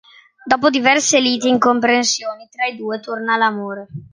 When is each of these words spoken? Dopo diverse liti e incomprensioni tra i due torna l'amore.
Dopo 0.45 0.71
diverse 0.71 1.19
liti 1.19 1.45
e 1.45 1.51
incomprensioni 1.51 2.49
tra 2.49 2.65
i 2.65 2.75
due 2.75 2.99
torna 2.99 3.37
l'amore. 3.37 3.87